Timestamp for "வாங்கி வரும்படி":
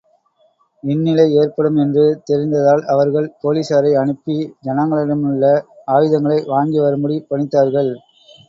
6.47-7.19